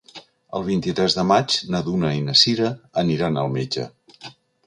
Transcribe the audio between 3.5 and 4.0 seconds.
metge.